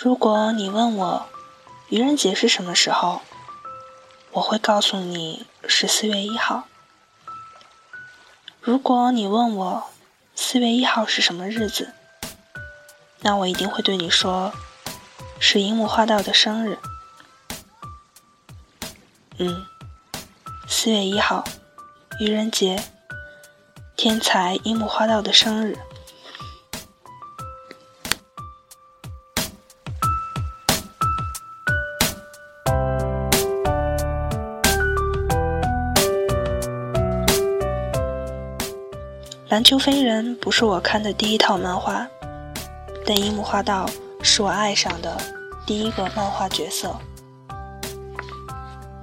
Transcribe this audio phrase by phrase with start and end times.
[0.00, 1.26] 如果你问我
[1.88, 3.20] 愚人节是什么时候，
[4.30, 6.68] 我会告诉你是四月一号。
[8.60, 9.82] 如果你问我
[10.36, 11.92] 四月一号是什么日子，
[13.22, 14.52] 那我一定会对你说
[15.40, 16.78] 是樱木花道的生日。
[19.38, 19.66] 嗯，
[20.68, 21.42] 四月一号，
[22.20, 22.80] 愚人节，
[23.96, 25.76] 天才樱木花道的生日。
[39.58, 42.06] 篮球飞人不是我看的第一套漫画，
[43.04, 43.90] 但樱木花道
[44.22, 45.20] 是我爱上的
[45.66, 46.94] 第一个漫画角色。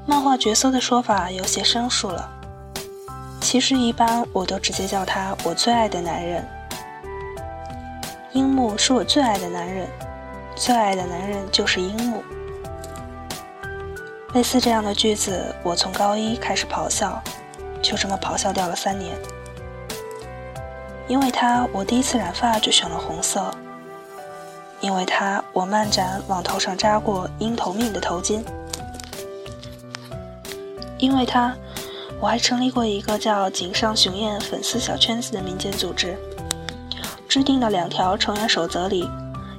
[0.06, 2.32] 漫画角色的说法有些生疏了，
[3.42, 6.48] 其实一般我都直接叫他我最爱的男人。
[8.32, 9.86] 樱木是我最爱的男人，
[10.56, 12.24] 最爱的男人就是樱木。
[14.34, 17.22] 类似这样的句子，我从高一开始咆哮，
[17.82, 19.18] 就这么咆哮掉了三年。
[21.08, 23.54] 因为他，我第一次染发就选了红色。
[24.82, 28.44] 因为他，我漫展往头上扎过鹰头命的头巾。
[30.98, 31.56] 因为他，
[32.20, 36.18] 我还成立过一个叫“井上雄彦粉丝小圈子”的民间组织，
[37.28, 39.10] 制定的两条成员守则里，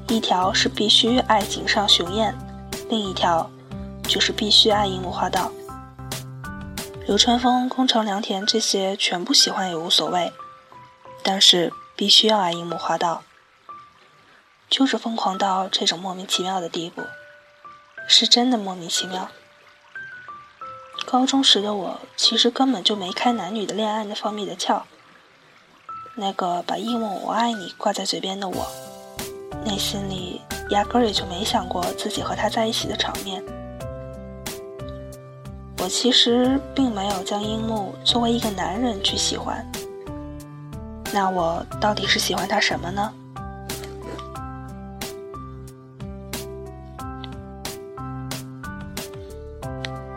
[0.08, 2.34] 一条是必须爱井上雄彦，
[2.88, 3.48] 另一条
[4.08, 5.50] 就是必须爱樱木花道。
[7.06, 10.32] 流川枫、宫城良田这些全部喜欢也无所谓。
[11.28, 13.24] 但是必须要爱樱木花道，
[14.70, 17.02] 就是疯狂到这种莫名其妙的地步，
[18.06, 19.28] 是真的莫名其妙。
[21.04, 24.82] 高中时的我其实根本就没开男女的恋爱那方面的窍，
[26.14, 28.70] 那个把樱木我爱你挂在嘴边的我，
[29.64, 30.40] 内心里
[30.70, 33.44] 压根儿也就没想过自己和他在一起的场面。
[35.80, 39.68] 我其实并没有将樱木作为一个男人去喜欢。
[41.16, 43.10] 那我到底是喜欢他什么呢？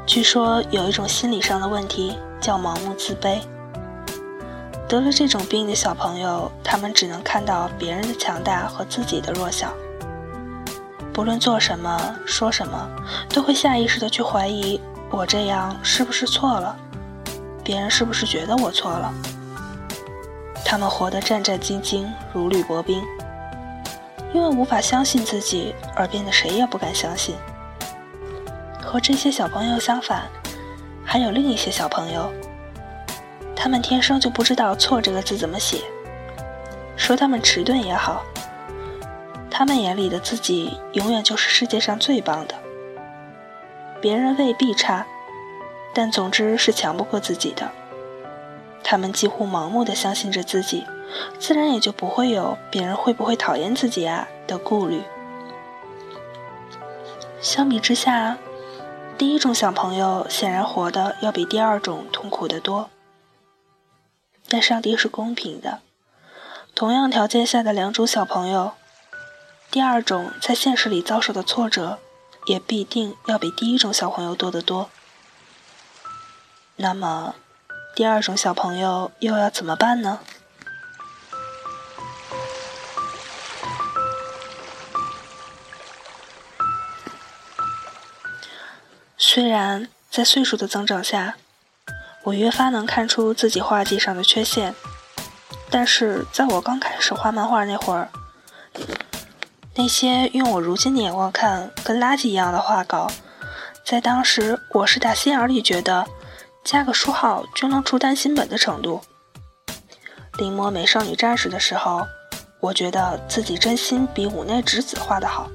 [0.06, 3.40] 据说有一种心理上的问题叫盲目自卑。
[4.90, 9.72] 得了这种病的小朋友，他们只能看到别人的强大和自己的弱小。
[11.14, 12.90] 不论做什么、说什么，
[13.30, 16.76] 都会下意识的去怀疑：我这样是不是错了？
[17.64, 19.14] 别人是不是觉得我错了？
[20.70, 23.04] 他们活得战战兢兢，如履薄冰，
[24.32, 27.36] 因为无法相信自己而变得谁也不敢相信。
[28.80, 30.30] 和这些小朋友相反，
[31.04, 32.32] 还有另一些小朋友，
[33.56, 35.82] 他们天生就不知道“错”这个字怎么写。
[36.96, 38.22] 说他们迟钝也好，
[39.50, 42.54] 他们眼里的自己永远就是世界上最棒的。
[44.00, 45.04] 别人未必差，
[45.96, 47.72] 但总之是强不过自己的。
[48.84, 50.86] 他们几乎盲目的相信着自己，
[51.40, 55.04] 自然也就不会有别人会不会讨厌自己啊的顾虑。
[57.40, 58.38] 相比之下，
[59.18, 62.90] 第一种小朋友显然活得要比第二种痛苦得多。
[64.48, 65.82] 但上帝是公平的，
[66.74, 68.72] 同样条件下的两种小朋友，
[69.70, 72.00] 第二种在现实里遭受的挫折，
[72.48, 74.90] 也必定要比第一种小朋友多得多。
[76.78, 77.36] 那么。
[77.96, 80.20] 第二种小朋友又要怎么办呢？
[89.18, 91.36] 虽然在岁数的增长下，
[92.24, 94.74] 我越发能看出自己画技上的缺陷，
[95.70, 98.10] 但是在我刚开始画漫画那会儿，
[99.76, 103.12] 那些用我如今的眼光看跟垃圾一样的画稿，
[103.86, 106.08] 在当时我是打心眼里觉得。
[106.70, 109.02] 加个书号就能出单行本的程度。
[110.38, 112.06] 临摹《美少女战士》的时候，
[112.60, 115.50] 我觉得自己真心比五内直子画得好。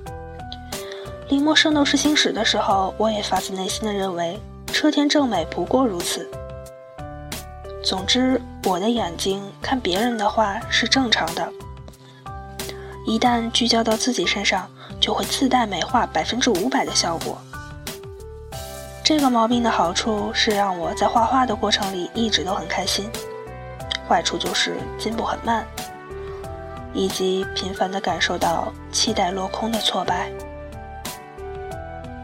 [1.28, 4.40] 临摹《圣斗士星矢》的时候，我也发自内心的认为
[4.72, 6.28] 车田正美不过如此。
[7.84, 11.49] 总之，我的眼睛看别人的画是正常的，
[13.06, 14.69] 一旦聚焦到自己身上，
[15.00, 17.38] 就会自带美化百分之五百的效果。
[19.05, 23.06] 这个毛病的好处是让我在画画的过程里一直都很开心，
[24.09, 25.62] 坏处就是进步很慢，
[26.95, 30.31] 以及频繁地感受到期待落空的挫败。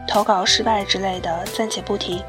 [0.07, 2.23] 投稿失败之类的暂且不提。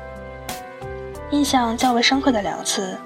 [1.31, 2.99] 印象较为深刻的两次，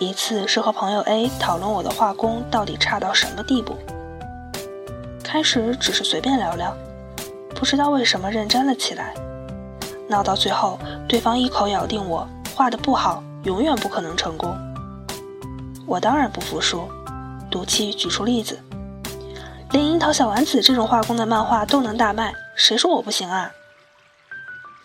[0.00, 3.78] 一次是和朋友 A 讨论我的画工到底差到什么地步，
[5.22, 6.76] 开始只是随便聊聊，
[7.54, 9.14] 不知道为什么认真了起来，
[10.08, 14.56] 闹到最后，对方一口咬定我画的不好，永远不可能成功。
[15.86, 16.88] 我当然不服输，
[17.50, 18.60] 赌气举出例子，
[19.70, 23.50] 连樱桃小丸子这种画工的漫画都能大卖，谁说我不行啊？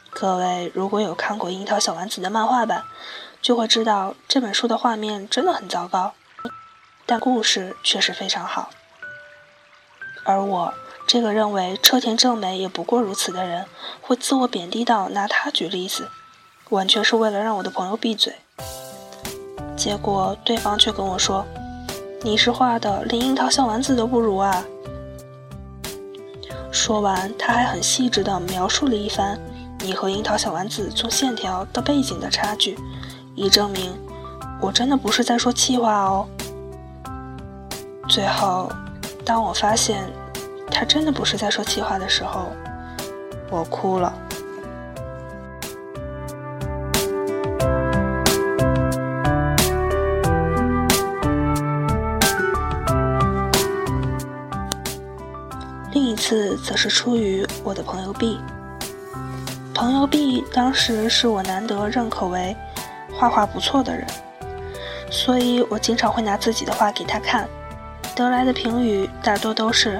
[0.09, 2.83] 各位如果有看过樱桃小丸子的漫画版，
[3.41, 6.13] 就会知道这本书的画面真的很糟糕，
[7.05, 8.69] 但故事确实非常好。
[10.23, 10.71] 而我
[11.11, 13.65] 这个认为车田正美也不过如此的人，
[14.01, 16.07] 会自我贬低到拿他举例子，
[16.69, 18.33] 完全是为了让我的朋友闭嘴。
[19.75, 21.45] 结果对方却跟我说
[22.23, 24.63] ：“你是画的连樱桃小丸子都不如啊！”
[26.71, 29.37] 说完，他还很细致地描述了一番
[29.81, 32.79] 你和樱桃小丸子从线条到背景的差距，
[33.35, 33.91] 以证明
[34.61, 36.25] 我真的不是在说气话哦。
[38.07, 38.71] 最后，
[39.25, 40.09] 当我发现
[40.71, 42.51] 他真的不是在说气话的时候，
[43.51, 44.11] 我哭了。
[55.93, 58.39] 另一次则是出于我的朋友 B，
[59.73, 62.55] 朋友 B 当时是我难得认可为
[63.13, 64.07] 画画不错的人，
[65.11, 67.47] 所以我经常会拿自己的画给他看，
[68.15, 69.99] 得来的评语大多都是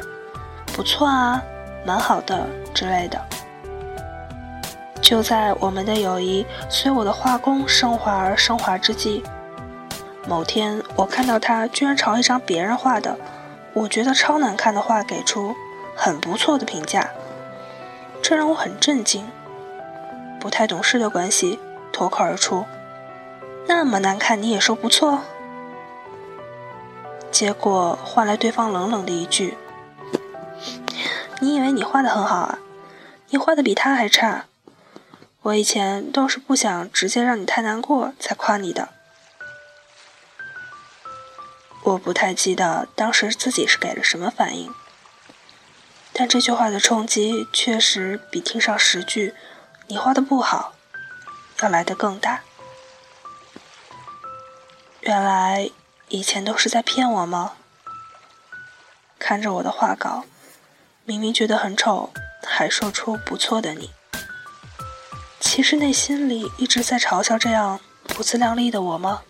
[0.73, 1.41] 不错啊，
[1.85, 3.19] 蛮好的之类的。
[5.01, 9.23] 就在我们的友谊随我的画工升华而升华之际，
[10.27, 13.17] 某天我看到他居然朝一张别人画的
[13.73, 15.55] 我觉得超难看的画给出。
[15.93, 17.11] 很不错的评价，
[18.23, 19.27] 这让我很震惊。
[20.39, 21.59] 不太懂事的关系
[21.91, 22.65] 脱口而出
[23.67, 25.19] ：“那么难看你也说不错？”
[27.29, 29.57] 结果换来对方冷冷的一句
[31.41, 32.59] ：“你以为你画的很好啊？
[33.29, 34.45] 你画的比他还差。
[35.41, 38.89] 我以前都是不想直接让你太难过才夸你的。”
[41.81, 44.71] 我不太记得当时自己是给了什么反应。
[46.13, 49.33] 但这句话的冲击确实比听上十句
[49.89, 50.75] “你画的不好”
[51.63, 52.41] 要来得更大。
[54.99, 55.71] 原来
[56.09, 57.53] 以前都是在骗我吗？
[59.17, 60.25] 看着我的画稿，
[61.11, 62.09] 明明觉得很丑，
[62.41, 63.89] 还说出不错的你，
[65.41, 69.21] 其实内心里一直在嘲笑这样不自量力的我吗？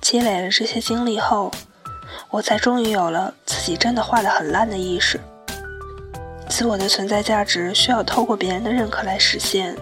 [0.00, 1.52] 积累了这些经历后，
[2.30, 5.20] 我才终于有了自己真的画的很烂的意识。
[6.48, 9.76] 自我的存在价值需要透过别人的认可来实现，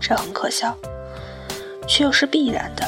[0.00, 0.76] 这很可笑，
[1.86, 2.84] 却又是必然的。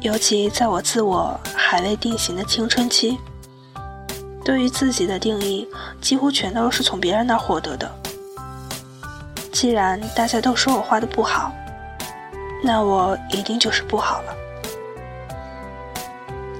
[0.00, 3.18] 尤其在我自我还未定型的青春期，
[4.44, 5.68] 对于自己的定义
[6.00, 7.90] 几乎全都是从别人那获得的。
[9.50, 11.52] 既然大家都说我画的不好，
[12.62, 14.34] 那我一定就是不好了。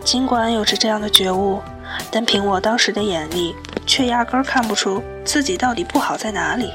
[0.02, 1.62] 尽管有着这样的觉悟，
[2.10, 3.55] 但凭我当时的眼力，
[3.86, 6.72] 却压根儿看不出自己到底不好在哪里。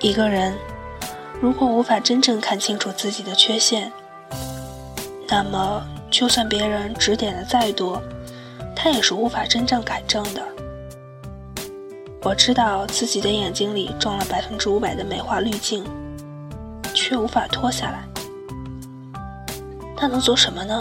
[0.00, 0.56] 一个人
[1.40, 3.90] 如果无法真正看清楚自己的缺陷，
[5.26, 8.00] 那么就算别人指点的再多，
[8.76, 10.42] 他也是无法真正改正的。
[12.22, 15.84] 我知道自己的眼睛里装了百分之五百的美化滤镜，
[16.94, 18.04] 却无法脱下来。
[19.96, 20.78] 他能做什么呢？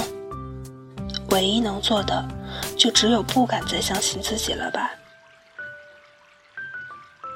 [1.32, 2.24] 唯一能做的，
[2.78, 4.92] 就只有不敢再相信自己了吧？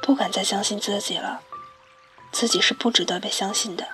[0.03, 1.39] 不敢再相信自己了，
[2.31, 3.87] 自己是不值得被相信的。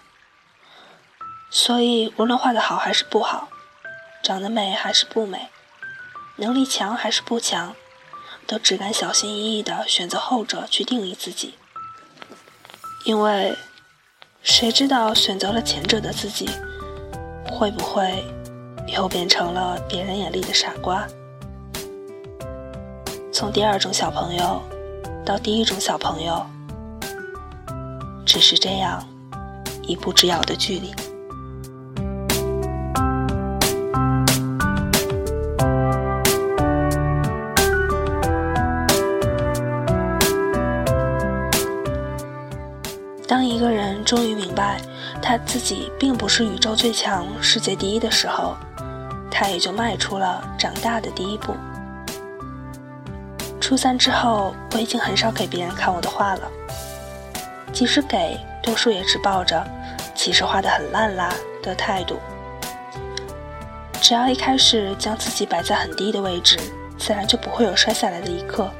[1.50, 3.50] 所以，无论画的好还是不好，
[4.22, 5.50] 长得美还是不美，
[6.36, 7.76] 能力强还是不强，
[8.46, 11.56] 都只敢小心翼翼地选择后者去定义自己。
[13.06, 13.58] 因为，
[14.44, 16.50] 谁知道选择了前者的自己？
[17.50, 18.24] 会不会
[18.88, 21.08] 又变成了别人眼里的傻瓜？
[23.32, 24.62] 从第二种小朋友
[25.26, 26.46] 到第一种小朋友，
[28.38, 29.04] 只是这样
[29.82, 30.94] 一步之遥的距离。
[43.28, 44.80] 当一个人终于明白。
[45.20, 48.56] 他自己并不是宇宙最强、世界第一的时候，
[49.32, 51.56] 他也就迈出了长大的第一步。
[53.60, 56.52] 初三之后，我已经很少给别人看我的画了，
[57.78, 59.64] 即使给，多数也只抱着
[60.16, 61.32] “其实画的很烂啦”
[61.62, 62.18] 的态度。
[64.02, 66.58] 只要一开始将自己摆在很低的位置，
[66.98, 68.72] 自然就不会有摔下来的一刻，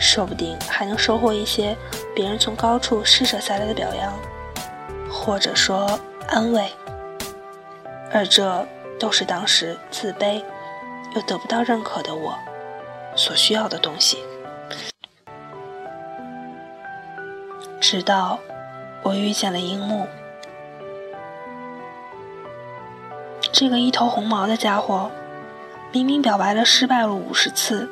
[0.00, 1.76] 说不定还能收获一些
[2.16, 4.18] 别人从高处施舍下来的表扬，
[5.10, 6.72] 或者说安慰。
[8.10, 8.66] 而这
[8.98, 10.42] 都是当时自卑
[11.14, 12.34] 又得不到认可的我
[13.14, 14.16] 所需要的东西。
[17.86, 18.40] 直到
[19.02, 20.06] 我遇见了樱木，
[23.52, 25.10] 这个一头红毛的家伙，
[25.92, 27.90] 明明表白了失败了五十次，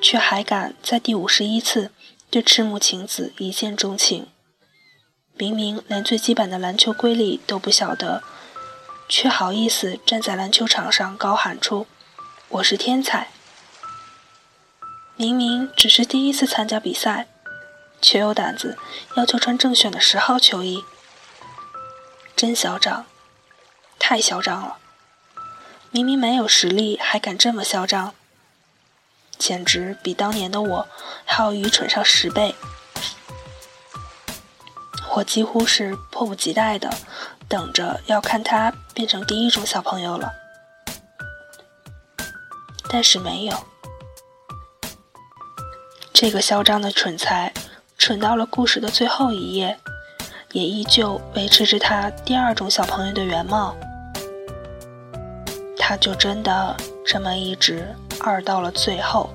[0.00, 1.90] 却还敢在第五十一次
[2.30, 4.28] 对赤木晴子一见钟情。
[5.34, 8.22] 明明连最基本的篮球规律都不晓得。
[9.10, 11.86] 却好意思站在篮球场上高喊出
[12.48, 13.28] “我是天才”。
[15.16, 17.26] 明明只是第一次参加比赛，
[18.00, 18.78] 却有胆子
[19.14, 20.84] 要求穿正选的十号球衣，
[22.36, 23.06] 真嚣张，
[23.98, 24.76] 太嚣张了！
[25.90, 28.14] 明明没有实力，还敢这么嚣张，
[29.38, 30.88] 简直比当年的我
[31.24, 32.54] 还要愚蠢上十倍。
[35.16, 36.90] 我几乎是迫不及待的。
[37.48, 40.34] 等着要看他变成第一种小朋友了，
[42.90, 43.66] 但是没有。
[46.12, 47.54] 这个嚣张的蠢材，
[47.98, 49.76] 蠢到了故事的最后一页，
[50.52, 53.76] 也依旧维持着他第二种小朋友的原貌。
[55.76, 56.74] 他就真的
[57.04, 59.28] 这么一直二到了最后。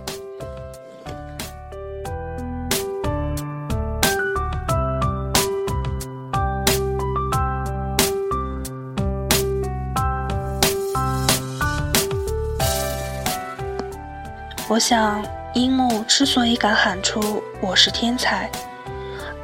[14.69, 15.23] 我想，
[15.53, 18.49] 樱木之所以敢喊出“我是天才”，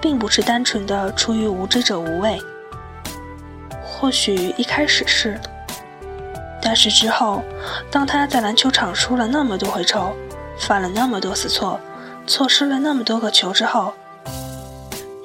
[0.01, 2.42] 并不是单纯的出于无知者无畏。
[3.84, 5.39] 或许一开始是，
[6.63, 7.44] 但是之后，
[7.92, 10.16] 当他在篮球场输了那么多回丑，
[10.58, 11.80] 犯了那么多次错，
[12.25, 13.94] 错失了那么多个球之后，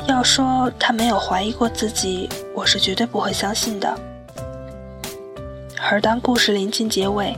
[0.06, 3.98] 要说他没有怀疑过自己，我是绝对不会相信的。
[5.80, 7.34] 而当故事临近结尾，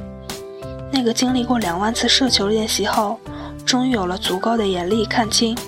[0.90, 3.20] 那个经历过两万次射球练习后，
[3.66, 5.58] 终于有了足够的眼力看清，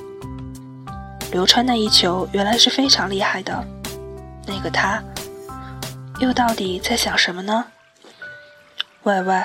[1.32, 3.66] 流川那一球原来是非常厉害的。
[4.46, 5.02] 那个他，
[6.20, 7.66] 又到底在想什么呢？
[9.02, 9.44] 喂喂，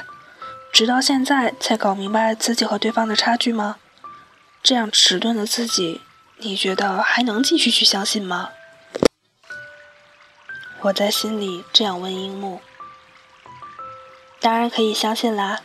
[0.72, 3.77] 直到现在才搞明白自己和对方的差距吗？
[4.62, 6.01] 这样迟钝的自己，
[6.38, 8.51] 你觉得还能继续去相信吗？
[10.81, 12.62] 我在心里这样问樱木。
[14.39, 15.62] 当然可以相信啦！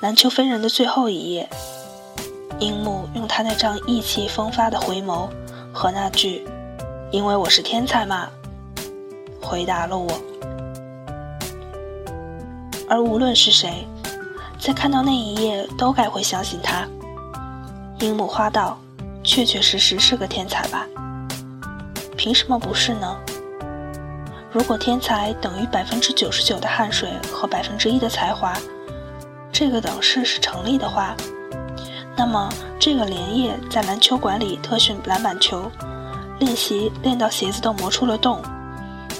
[0.00, 1.48] 篮球飞人的最后一页，
[2.60, 5.28] 樱木用他那张意气风发的回眸
[5.72, 6.46] 和那句
[7.10, 8.28] “因为我是天才嘛”，
[9.42, 10.08] 回答了我。
[12.88, 13.88] 而无论是谁，
[14.56, 16.86] 在看到那一页，都该会相信他。
[17.98, 18.78] 樱木花道
[19.24, 20.86] 确确实实是个天才吧？
[22.16, 23.16] 凭什么不是呢？
[24.52, 28.56] 如果天才等于百分之九十九的汗水和百分之一的才华，
[29.58, 31.16] 这个等式是成立的话，
[32.16, 32.48] 那么
[32.78, 35.68] 这个连夜在篮球馆里特训篮板球，
[36.38, 38.40] 练习练到鞋子都磨出了洞，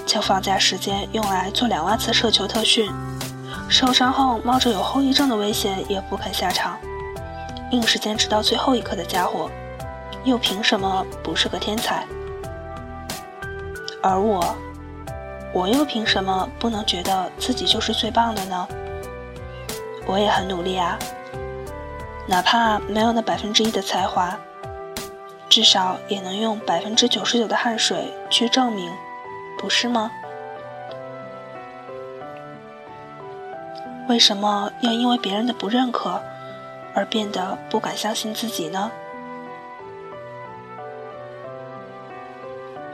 [0.05, 2.89] 将放假时间用来做两万次射球特训，
[3.67, 6.77] 受伤后冒着有后遗症的危险也不肯下场，
[7.71, 9.51] 硬是坚持到最后一刻的家伙，
[10.23, 12.07] 又凭什么不是个天才？
[14.01, 14.55] 而我。
[15.51, 18.67] 我又凭什么不能觉得自己就是最棒的呢？
[20.09, 20.97] 我也很努力啊，
[22.27, 24.35] 哪怕没有那百分之一的才华，
[25.47, 28.91] 至少也能用百分之九十九的汗水去证明，
[29.59, 30.09] 不是吗？
[34.07, 36.19] 为什么要因为别人的不认可
[36.95, 38.89] 而变得不敢相信自己呢？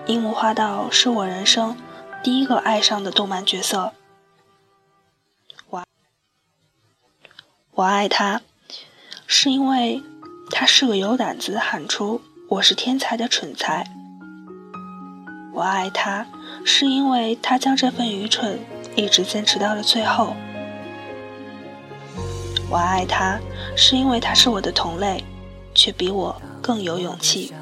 [0.06, 1.78] 樱木花道是我人生。
[2.22, 3.94] 第一个爱上的动漫角色，
[7.76, 8.42] 我爱他，
[9.28, 10.02] 是因为
[10.50, 13.86] 他是个有胆子喊出“我是天才”的蠢材。
[15.54, 16.26] 我爱他，
[16.64, 18.58] 是因为他将这份愚蠢
[18.96, 20.38] 一直坚持到了最后。
[22.70, 23.38] 我爱他，
[23.76, 25.26] 是因为他是我的同类，
[25.74, 27.54] 却比我更有勇气。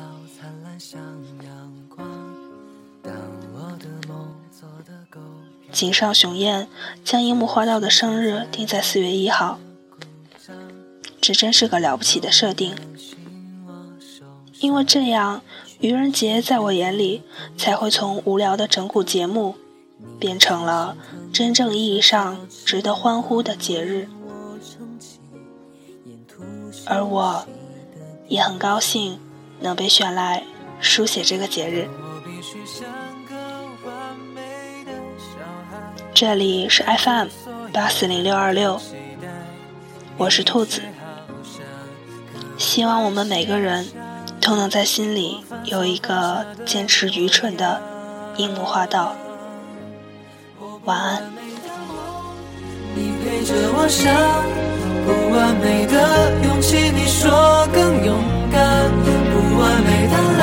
[5.72, 6.68] 井上雄彦
[7.04, 9.58] 将樱木花道的生日定在四月一号，
[11.24, 12.76] 这真是个了不起的设定，
[14.60, 15.42] 因为这样
[15.80, 17.24] 愚人节在我眼里
[17.58, 19.56] 才会从无聊的整蛊节目，
[20.20, 20.98] 变成了
[21.32, 24.10] 真正意义上值得欢呼的节日。
[26.86, 27.48] 而我，
[28.28, 29.18] 也很高兴
[29.62, 30.44] 能被选来
[30.82, 31.88] 书写这个节日。
[36.14, 37.30] 这里是 FM
[37.72, 38.82] 八四零六二六，
[40.18, 40.82] 我是兔子。
[42.64, 43.86] 希望我们每个人
[44.40, 47.82] 都能在心里有一个坚持愚蠢的
[48.38, 49.14] 樱木花道。
[50.86, 51.22] 晚安。
[52.96, 54.16] 你陪着我想
[55.06, 58.18] 不完美的勇气，你说更勇
[58.50, 58.90] 敢。
[59.04, 60.42] 不完美的泪，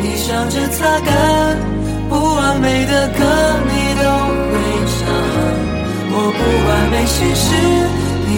[0.00, 1.58] 你笑着擦干。
[2.08, 3.20] 不完美的歌，
[3.68, 4.02] 你都
[4.50, 4.56] 会
[4.88, 4.98] 唱。
[6.12, 7.99] 我不完美心事。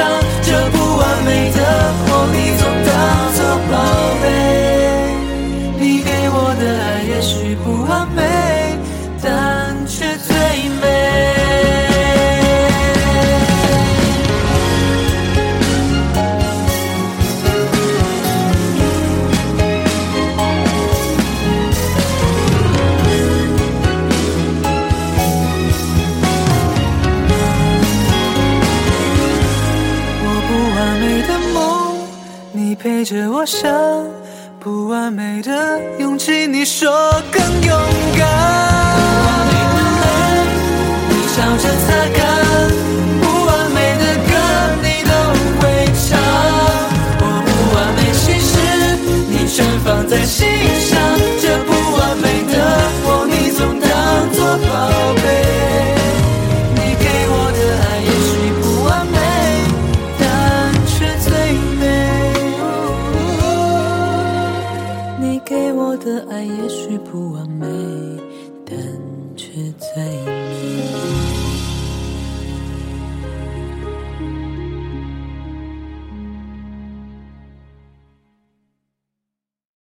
[0.00, 0.08] 上